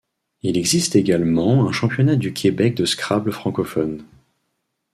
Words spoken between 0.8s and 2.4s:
également un Championnat du